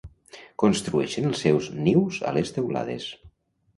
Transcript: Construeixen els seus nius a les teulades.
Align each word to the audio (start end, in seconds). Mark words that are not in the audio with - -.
Construeixen 0.61 1.29
els 1.31 1.43
seus 1.45 1.67
nius 1.89 2.21
a 2.31 2.33
les 2.39 2.55
teulades. 2.57 3.11